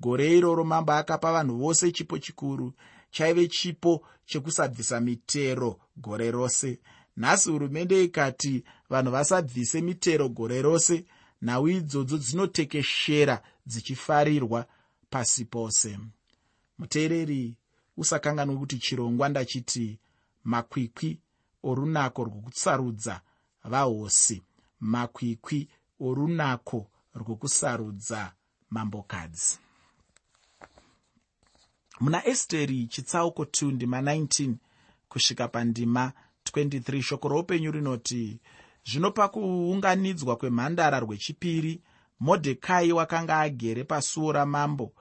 gore 0.00 0.36
iroro 0.36 0.64
mambo 0.64 0.92
akapa 0.92 1.32
vanhu 1.32 1.56
vose 1.58 1.92
chipo 1.92 2.18
chikuru 2.18 2.72
chaive 3.10 3.48
chipo 3.48 4.06
chekusabvisa 4.26 5.00
mitero 5.00 5.80
gore 5.96 6.30
rose. 6.30 6.80
Nhasi 7.16 7.50
hurumende 7.50 8.04
ikati 8.04 8.64
vanhu 8.90 9.10
vasabvise 9.12 9.80
mitero 9.80 10.28
gore 10.28 10.62
rose 10.62 11.04
nhau 11.42 11.68
idzodzo 11.68 12.18
dzinotekeshera 12.18 13.42
dzichifarirwa 13.66 14.66
pasi 15.10 15.44
pose. 15.44 15.98
Muteereri 16.78 17.56
usakanganwe 17.96 18.56
kuti 18.56 18.78
chirongwa 18.78 19.28
ndachiti 19.28 19.98
makwikwi 20.44 21.20
orunako 21.62 22.24
rwokusarudza 22.24 23.20
vahosi 23.64 24.42
makwikwi 24.80 25.68
orunako 26.00 26.86
rwokusarudza 27.14 28.32
mambokadzi 28.70 29.58
muna 32.00 32.26
esteri 32.26 32.86
chitsauko 32.86 33.42
2 33.42 33.72
ndima 33.72 34.00
19 34.00 34.54
kusvika 35.08 35.48
pandima 35.48 36.12
23 36.52 37.02
shoko 37.02 37.28
roupenyu 37.28 37.70
rinoti 37.70 38.40
zvino 38.84 39.10
pakuunganidzwa 39.10 40.36
kwemhandara 40.36 41.00
rwechipiri 41.00 41.82
modhekai 42.20 42.92
wakanga 42.92 43.38
agere 43.40 43.84
pasuo 43.84 44.32
ramambo. 44.32 44.92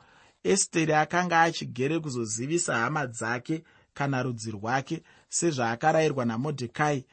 Esteri 0.43 0.93
akanga 0.93 1.41
achigere 1.41 1.99
kuzozivisa 1.99 2.77
hama 2.77 3.07
dzake 3.07 3.63
kana 3.93 4.23
rudzi 4.23 4.51
rwake 4.51 5.03
sezvaakarayirwa 5.29 6.25
namodhekai 6.25 7.05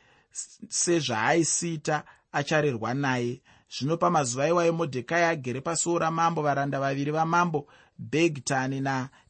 sezvaaisiita 0.68 2.04
acharerwa 2.32 2.94
naye. 2.94 3.42
Zvino 3.78 3.96
pamazuva 3.96 4.48
iwayo 4.48 4.72
modhekai 4.72 5.24
agere 5.24 5.60
pasuo 5.60 5.98
ramambo 5.98 6.42
varanda 6.42 6.80
vaviri 6.80 7.10
vamambo 7.10 7.66
begtani 7.98 8.80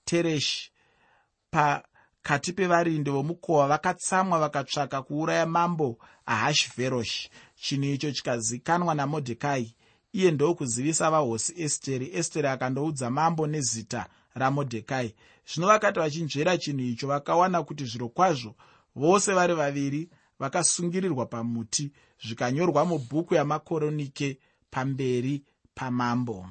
natereshi 0.05 0.71
pakati 1.51 2.53
pevarindi 2.53 3.11
vomukova 3.11 3.69
vakatsamwa 3.69 4.39
vakatsvaka 4.39 5.03
kuuraya 5.03 5.47
mambo 5.47 5.99
ahashveroshi 6.27 7.31
chinhu 7.57 7.85
icho 7.85 8.13
chikazikanwa 8.13 8.95
namodhekai. 8.95 9.75
Iye 10.13 10.31
ndokuzivisa 10.31 11.11
vahosi 11.11 11.55
esteri. 11.57 12.11
Esteri 12.15 12.49
akandoudza 12.49 13.11
mambo 13.11 13.47
nezita 13.47 14.07
ramodhekai. 14.35 15.15
Zvino 15.47 15.67
vakati 15.67 15.99
vachinzvera 16.01 16.59
chinhu 16.59 16.85
icho 16.85 17.07
vakawana 17.07 17.63
kuti 17.63 17.85
zviro 17.85 18.09
kwazvo 18.09 18.55
vose 18.97 19.33
vari 19.33 19.55
vaviri 19.55 20.09
vakasungirirwa 20.39 21.27
pamuti 21.27 21.93
zvikanyorwa 22.27 22.85
mubhuku 22.85 23.35
yamakoronike 23.35 24.39
pamberi 24.71 25.43
pamambo 25.75 26.47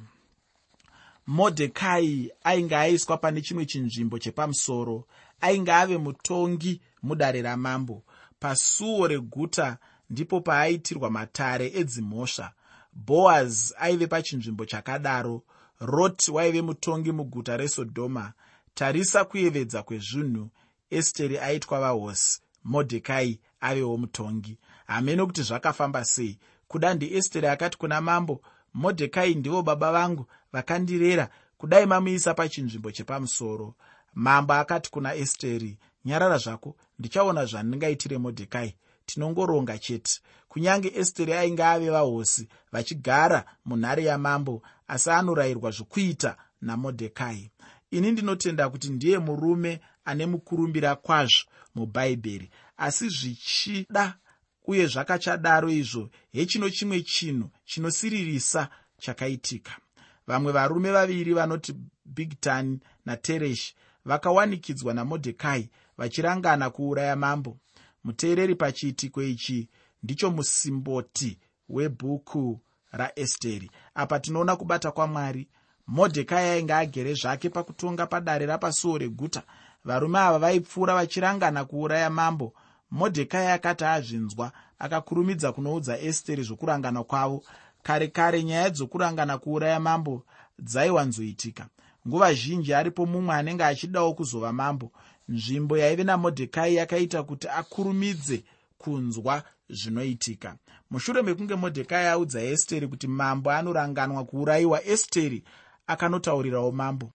modhekai 1.27 2.31
ainge 2.43 2.75
aiswa 2.75 3.17
pane 3.17 3.41
chimwe 3.41 3.65
chinzvimbo 3.65 4.19
chepamusoro 4.19 5.07
ainge 5.41 5.71
ave 5.71 5.97
mutongi 5.97 6.81
mudare 7.03 7.41
ramambo. 7.41 8.03
Pasuo 8.39 9.07
reguta 9.07 9.77
ndipo 10.09 10.41
paaitirwa 10.41 11.09
matare 11.09 11.71
edzimhosva. 11.75 12.51
Bhoazi 12.93 13.73
aive 13.79 14.07
pachinzvimbo 14.07 14.65
chakadaro 14.65 15.43
roti 15.79 16.31
waive 16.31 16.61
mutongi 16.61 17.11
muguta 17.11 17.57
resodhoma 17.57 18.33
tarisa 18.73 19.25
kuyevedza 19.25 19.83
kwezvinhu 19.83 20.49
esteri 20.89 21.37
aitwa 21.37 21.79
vahosi 21.79 22.41
modhekai 22.63 23.39
avewo 23.61 23.97
mutongi. 23.97 24.57
Hamene 24.87 25.25
kuti 25.25 25.41
zvakafamba 25.41 26.05
sei. 26.05 26.39
Kuda 26.67 26.93
ndiesteri 26.93 27.47
akati 27.47 27.77
kuna 27.77 28.01
mambo 28.01 28.41
modhekai 28.73 29.35
ndivo 29.35 29.61
baba 29.61 29.91
vangu 29.91 30.25
vakandirera 30.53 31.29
kudai 31.57 31.85
mamuisa 31.85 32.33
pachinzvimbo 32.33 32.91
chepamusoro. 32.91 33.75
Mambo 34.13 34.53
akati 34.53 34.91
kuna 34.91 35.15
esteri 35.15 35.77
nyarara 36.05 36.37
zvako 36.37 36.75
ndichaona 36.99 37.45
zvandingaitire 37.45 38.17
modhekai. 38.17 38.75
Tinongoronga 39.05 39.77
chete. 39.77 40.21
Kunyange 40.47 40.91
esteri 40.95 41.33
ainge 41.33 41.63
ave 41.63 41.89
vahosi 41.89 42.47
vachigara 42.71 43.45
munhare 43.65 44.03
yamambo 44.03 44.61
asi 44.87 45.09
anorayirwa 45.09 45.71
zvokuita 45.71 46.37
namodhekai. 46.61 47.51
Ini 47.91 48.11
ndinotenda 48.11 48.69
kuti 48.69 48.89
ndiye 48.89 49.19
murume 49.19 49.81
ane 50.05 50.25
mukurumbira 50.25 50.95
kwazvo 50.95 51.43
mubhaibheri 51.75 52.49
asi 52.77 53.09
zvichida 53.09 54.17
uye 54.65 54.87
zvakachadaro 54.87 55.69
izvo 55.69 56.09
hechino 56.31 56.69
chimwe 56.69 57.01
chinhu 57.01 57.49
chinosiririsa 57.65 58.69
chakaitika. 58.99 59.71
Vamwe 60.27 60.51
varume 60.51 60.91
vaviri 60.91 61.33
vanoti 61.33 61.75
bigtani 62.05 62.79
natereshi 63.05 63.75
vakawanikidzwa 64.05 64.93
namodhekai 64.93 65.69
vachirangana 65.97 66.69
kuuraya 66.69 67.15
mambo. 67.15 67.57
Muteereri 68.03 68.55
pachiitiko 68.55 69.23
ichi 69.23 69.69
ndicho 70.03 70.31
musimboti 70.31 71.39
webhuku 71.69 72.61
raesteri 72.91 73.71
apa 73.95 74.19
tinoona 74.19 74.55
kubata 74.55 74.91
kwamwari. 74.91 75.47
Modhekai 75.87 76.49
ainge 76.49 76.73
agere 76.73 77.13
zvake 77.13 77.49
pakutonga 77.49 78.07
padare 78.07 78.45
rapasuo 78.45 78.97
reguta. 78.97 79.43
Varume 79.85 80.19
ava 80.19 80.39
vaipfuura 80.39 80.93
vachirangana 80.95 81.65
kuuraya 81.65 82.09
mambo 82.09 82.53
modhekai 82.93 83.47
akati 83.47 83.85
azvinzwa 83.85 84.51
akakurumidza 84.79 85.51
kunoudza 85.51 85.99
esteri 85.99 86.43
zvokurangana 86.43 87.03
kwavo. 87.03 87.43
Kare 87.83 88.07
kare 88.07 88.43
nyaya 88.43 88.69
dzokurangana 88.69 89.37
kuuraya 89.37 89.79
mambo 89.79 90.23
dzaiwanzoitika 90.59 91.67
nguva 92.07 92.33
zhinji 92.33 92.73
aripo 92.73 93.05
mumwe 93.05 93.35
anenge 93.35 93.63
achidawo 93.63 94.13
kuzova 94.13 94.53
mambo. 94.53 94.91
Nzvimbo 95.29 95.77
yaive 95.77 96.03
namodhekai 96.03 96.75
yakaita 96.75 97.23
kuti 97.23 97.47
akurumidze 97.47 98.43
kunzwa 98.77 99.43
zvinoitika. 99.69 100.55
Mushure 100.91 101.21
mekunge 101.21 101.55
modhekai 101.55 102.07
audza 102.07 102.41
esteri 102.41 102.87
kuti 102.87 103.07
mambo 103.07 103.51
anoranganwa 103.51 104.25
kuurayiwa 104.25 104.83
esteri 104.85 105.43
akanotaurirawo 105.87 106.71
mambo 106.71 107.11